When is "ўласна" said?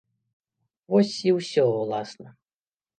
1.77-2.29